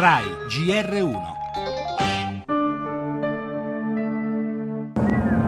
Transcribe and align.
RAI 0.00 0.26
GR1 0.46 1.16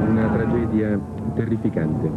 Una 0.08 0.28
tragedia 0.32 0.98
terrificante. 1.36 2.10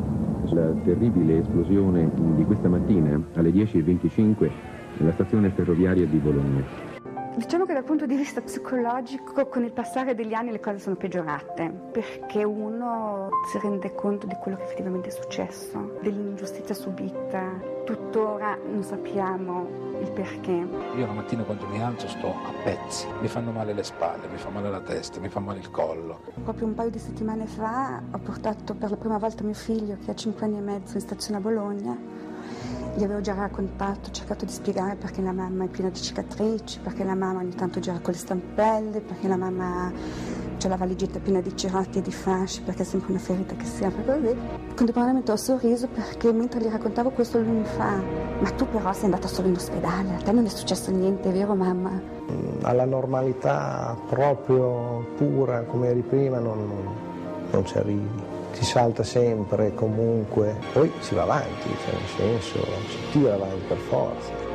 La 0.50 0.72
terribile 0.84 1.42
esplosione 1.42 2.10
di 2.36 2.44
questa 2.46 2.70
mattina 2.70 3.22
alle 3.36 3.52
10.25 3.52 4.50
nella 4.98 5.12
stazione 5.12 5.52
ferroviaria 5.52 6.08
di 6.08 6.18
Bologna. 6.18 6.93
Diciamo 7.36 7.66
che 7.66 7.74
dal 7.74 7.84
punto 7.84 8.06
di 8.06 8.16
vista 8.16 8.42
psicologico 8.42 9.48
con 9.48 9.64
il 9.64 9.72
passare 9.72 10.14
degli 10.14 10.36
anni 10.36 10.52
le 10.52 10.60
cose 10.60 10.78
sono 10.78 10.96
peggiorate 10.96 11.68
perché 11.92 12.44
uno 12.44 13.30
si 13.52 13.58
rende 13.58 13.96
conto 13.96 14.28
di 14.28 14.36
quello 14.40 14.56
che 14.58 14.64
effettivamente 14.66 15.08
è 15.08 15.12
successo, 15.12 15.98
dell'ingiustizia 16.04 16.76
subita. 16.76 17.72
Tuttora 17.86 18.56
non 18.72 18.84
sappiamo 18.84 19.68
il 20.00 20.12
perché. 20.12 20.52
Io 20.52 21.06
la 21.08 21.12
mattina 21.12 21.42
quando 21.42 21.66
mi 21.66 21.82
alzo 21.82 22.08
sto 22.08 22.28
a 22.28 22.52
pezzi, 22.64 23.08
mi 23.20 23.28
fanno 23.28 23.52
male 23.52 23.74
le 23.74 23.84
spalle, 23.84 24.28
mi 24.28 24.38
fa 24.38 24.50
male 24.50 24.70
la 24.70 24.82
testa, 24.82 25.20
mi 25.20 25.30
fa 25.30 25.40
male 25.40 25.58
il 25.58 25.72
collo. 25.72 26.20
Proprio 26.44 26.68
un 26.68 26.76
paio 26.76 26.92
di 26.92 27.00
settimane 27.00 27.48
fa 27.48 28.00
ho 28.12 28.20
portato 28.20 28.76
per 28.76 28.92
la 28.92 28.98
prima 28.98 29.18
volta 29.18 29.44
mio 29.44 29.56
figlio 29.56 29.98
che 30.06 30.12
ha 30.12 30.16
5 30.16 30.46
anni 30.46 30.58
e 30.58 30.62
mezzo 30.62 30.98
in 30.98 31.02
stazione 31.02 31.40
a 31.40 31.42
Bologna 31.42 31.98
gli 32.96 33.04
avevo 33.04 33.22
già 33.22 33.34
raccontato, 33.34 34.12
cercato 34.12 34.46
di 34.46 34.52
spiegare 34.52 34.96
perché 34.96 35.22
la 35.22 35.32
mamma 35.32 35.66
è 35.66 35.68
piena 35.68 35.90
di 35.90 36.00
cicatrici, 36.00 36.80
perché 36.80 37.04
la 37.04 37.16
mamma 37.16 37.40
ogni 37.40 37.56
tanto 37.56 37.80
gira 37.80 38.00
con 38.00 38.14
le 38.14 38.20
stampelle, 38.20 39.02
perché 39.02 39.28
la 39.28 39.38
mamma 39.38 39.86
ha 39.86 39.92
la 40.68 40.78
valigetta 40.78 41.20
piena 41.20 41.42
di 41.42 41.56
cerati 41.58 41.98
e 41.98 42.02
di 42.02 42.12
fasci, 42.12 42.62
perché 42.62 42.84
è 42.84 42.86
sempre 42.86 43.12
una 43.12 43.20
ferita 43.20 43.54
che 43.56 43.66
si 43.66 43.84
apre 43.84 44.06
così. 44.06 44.36
Contemporaneamente 44.76 45.32
ho 45.32 45.36
sorriso 45.36 45.88
perché 45.88 46.32
mentre 46.32 46.62
gli 46.62 46.70
raccontavo 46.70 47.10
questo 47.10 47.40
lui 47.40 47.58
mi 47.58 47.66
fa, 47.66 47.98
ma 48.40 48.50
tu 48.52 48.66
però 48.70 48.94
sei 48.94 49.06
andata 49.06 49.28
solo 49.28 49.50
in 49.50 49.56
ospedale, 49.56 50.16
a 50.16 50.22
te 50.24 50.32
non 50.32 50.46
è 50.46 50.50
successo 50.50 50.92
niente, 50.92 51.32
vero 51.32 51.54
mamma? 51.56 52.00
Alla 52.62 52.86
normalità 52.86 53.98
proprio 54.08 55.06
pura 55.18 55.64
come 55.64 55.90
eri 55.90 56.02
prima 56.02 56.40
non, 56.40 56.66
non 57.52 57.66
ci 57.66 57.78
arrivi 57.78 58.33
si 58.54 58.64
salta 58.64 59.04
sempre, 59.04 59.74
comunque, 59.74 60.56
poi 60.72 60.92
si 61.00 61.16
va 61.16 61.24
avanti, 61.24 61.70
cioè 61.84 61.94
nel 61.94 62.40
senso 62.42 62.66
si 62.88 62.98
tira 63.12 63.34
avanti 63.34 63.64
per 63.68 63.78
forza. 63.78 64.52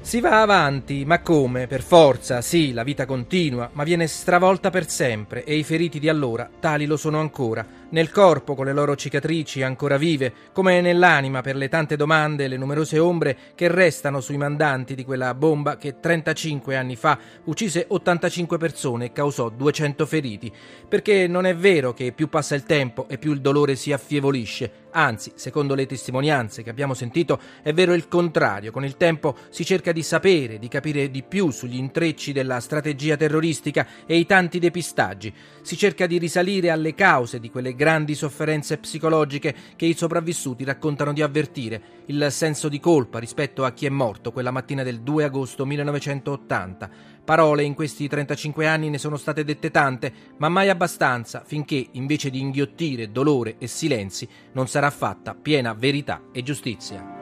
Si 0.00 0.20
va 0.20 0.42
avanti, 0.42 1.04
ma 1.06 1.20
come? 1.20 1.66
Per 1.66 1.82
forza, 1.82 2.42
sì, 2.42 2.72
la 2.72 2.82
vita 2.82 3.06
continua, 3.06 3.70
ma 3.72 3.82
viene 3.82 4.06
stravolta 4.06 4.68
per 4.68 4.86
sempre 4.88 5.44
e 5.44 5.54
i 5.56 5.62
feriti 5.62 5.98
di 5.98 6.08
allora 6.08 6.50
tali 6.60 6.84
lo 6.84 6.98
sono 6.98 7.18
ancora, 7.18 7.64
nel 7.92 8.10
corpo 8.10 8.54
con 8.54 8.66
le 8.66 8.72
loro 8.72 8.96
cicatrici 8.96 9.62
ancora 9.62 9.96
vive, 9.96 10.32
come 10.52 10.80
nell'anima 10.80 11.40
per 11.40 11.56
le 11.56 11.68
tante 11.68 11.96
domande 11.96 12.44
e 12.44 12.48
le 12.48 12.56
numerose 12.56 12.98
ombre 12.98 13.36
che 13.54 13.68
restano 13.68 14.20
sui 14.20 14.36
mandanti 14.36 14.94
di 14.94 15.04
quella 15.04 15.34
bomba 15.34 15.76
che 15.76 16.00
35 16.00 16.76
anni 16.76 16.96
fa 16.96 17.18
uccise 17.44 17.86
85 17.88 18.58
persone 18.58 19.06
e 19.06 19.12
causò 19.12 19.48
200 19.48 20.06
feriti, 20.06 20.52
perché 20.88 21.26
non 21.26 21.46
è 21.46 21.54
vero 21.54 21.92
che 21.92 22.12
più 22.12 22.28
passa 22.28 22.54
il 22.54 22.64
tempo 22.64 23.06
e 23.08 23.18
più 23.18 23.32
il 23.32 23.40
dolore 23.40 23.76
si 23.76 23.92
affievolisce, 23.92 24.82
Anzi, 24.94 25.32
secondo 25.36 25.74
le 25.74 25.86
testimonianze 25.86 26.62
che 26.62 26.68
abbiamo 26.68 26.92
sentito, 26.92 27.40
è 27.62 27.72
vero 27.72 27.94
il 27.94 28.08
contrario. 28.08 28.70
Con 28.70 28.84
il 28.84 28.98
tempo 28.98 29.36
si 29.48 29.64
cerca 29.64 29.90
di 29.90 30.02
sapere, 30.02 30.58
di 30.58 30.68
capire 30.68 31.10
di 31.10 31.22
più 31.22 31.50
sugli 31.50 31.76
intrecci 31.76 32.32
della 32.32 32.60
strategia 32.60 33.16
terroristica 33.16 33.86
e 34.04 34.18
i 34.18 34.26
tanti 34.26 34.58
depistaggi. 34.58 35.32
Si 35.62 35.78
cerca 35.78 36.06
di 36.06 36.18
risalire 36.18 36.68
alle 36.68 36.94
cause 36.94 37.40
di 37.40 37.50
quelle 37.50 37.74
grandi 37.82 38.14
sofferenze 38.14 38.78
psicologiche 38.78 39.52
che 39.74 39.86
i 39.86 39.96
sopravvissuti 39.96 40.62
raccontano 40.62 41.12
di 41.12 41.20
avvertire, 41.20 41.82
il 42.06 42.28
senso 42.30 42.68
di 42.68 42.78
colpa 42.78 43.18
rispetto 43.18 43.64
a 43.64 43.72
chi 43.72 43.86
è 43.86 43.88
morto 43.88 44.30
quella 44.30 44.52
mattina 44.52 44.84
del 44.84 45.00
2 45.00 45.24
agosto 45.24 45.66
1980 45.66 46.90
Parole 47.24 47.62
in 47.64 47.74
questi 47.74 48.08
35 48.08 48.66
anni 48.66 48.90
ne 48.90 48.98
sono 48.98 49.16
state 49.16 49.44
dette 49.44 49.70
tante, 49.70 50.12
ma 50.38 50.48
mai 50.48 50.68
abbastanza 50.68 51.42
finché, 51.44 51.86
invece 51.92 52.30
di 52.30 52.40
inghiottire 52.40 53.12
dolore 53.12 53.56
e 53.58 53.68
silenzi, 53.68 54.28
non 54.52 54.66
sarà 54.66 54.90
fatta 54.90 55.34
piena 55.34 55.72
verità 55.72 56.22
e 56.32 56.42
giustizia. 56.42 57.21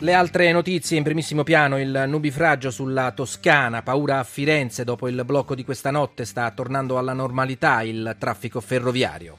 Le 0.00 0.14
altre 0.14 0.52
notizie 0.52 0.96
in 0.96 1.02
primissimo 1.02 1.42
piano, 1.42 1.76
il 1.76 2.04
nubifragio 2.06 2.70
sulla 2.70 3.10
Toscana, 3.10 3.82
paura 3.82 4.20
a 4.20 4.24
Firenze 4.24 4.84
dopo 4.84 5.08
il 5.08 5.22
blocco 5.24 5.56
di 5.56 5.64
questa 5.64 5.90
notte, 5.90 6.24
sta 6.24 6.48
tornando 6.52 6.98
alla 6.98 7.12
normalità 7.12 7.82
il 7.82 8.14
traffico 8.16 8.60
ferroviario. 8.60 9.38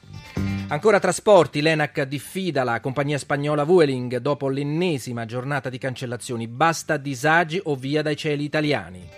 Ancora 0.68 1.00
trasporti, 1.00 1.62
l'ENAC 1.62 2.02
diffida 2.02 2.62
la 2.62 2.78
compagnia 2.80 3.16
spagnola 3.16 3.64
Vueling 3.64 4.18
dopo 4.18 4.48
l'ennesima 4.48 5.24
giornata 5.24 5.70
di 5.70 5.78
cancellazioni. 5.78 6.46
Basta 6.46 6.98
disagi 6.98 7.58
o 7.64 7.74
via 7.74 8.02
dai 8.02 8.16
cieli 8.16 8.44
italiani. 8.44 9.08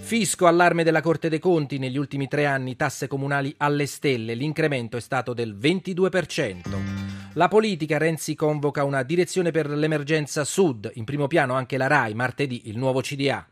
Fisco, 0.00 0.48
allarme 0.48 0.82
della 0.82 1.00
Corte 1.00 1.28
dei 1.28 1.38
Conti, 1.38 1.78
negli 1.78 1.98
ultimi 1.98 2.26
tre 2.26 2.46
anni 2.46 2.74
tasse 2.74 3.06
comunali 3.06 3.54
alle 3.58 3.86
stelle, 3.86 4.34
l'incremento 4.34 4.96
è 4.96 5.00
stato 5.00 5.34
del 5.34 5.56
22%. 5.56 7.09
La 7.34 7.46
politica, 7.46 7.96
Renzi 7.96 8.34
convoca 8.34 8.82
una 8.82 9.04
direzione 9.04 9.52
per 9.52 9.68
l'emergenza 9.70 10.44
sud, 10.44 10.90
in 10.94 11.04
primo 11.04 11.28
piano 11.28 11.54
anche 11.54 11.76
la 11.76 11.86
RAI, 11.86 12.12
martedì 12.14 12.62
il 12.64 12.76
nuovo 12.76 13.00
CDA. 13.00 13.46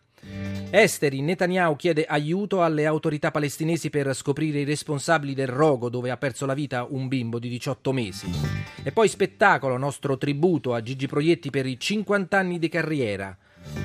Esteri, 0.71 1.21
Netanyahu 1.21 1.77
chiede 1.77 2.05
aiuto 2.05 2.63
alle 2.63 2.87
autorità 2.87 3.31
palestinesi 3.31 3.89
per 3.89 4.13
scoprire 4.15 4.59
i 4.61 4.65
responsabili 4.65 5.33
del 5.33 5.47
rogo 5.47 5.89
dove 5.89 6.11
ha 6.11 6.17
perso 6.17 6.45
la 6.45 6.55
vita 6.55 6.87
un 6.91 7.07
bimbo 7.07 7.39
di 7.39 7.49
18 7.49 7.93
mesi. 7.93 8.31
E 8.83 8.91
poi 8.91 9.07
spettacolo, 9.07 9.77
nostro 9.77 10.19
tributo 10.19 10.75
a 10.75 10.83
Gigi 10.83 11.07
Proietti 11.07 11.51
per 11.51 11.65
i 11.65 11.79
50 11.79 12.37
anni 12.37 12.59
di 12.59 12.69
carriera. 12.69 13.37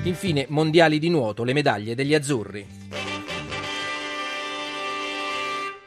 Infine, 0.02 0.46
mondiali 0.48 0.98
di 0.98 1.08
nuoto, 1.08 1.44
le 1.44 1.52
medaglie 1.52 1.94
degli 1.94 2.14
azzurri. 2.14 2.83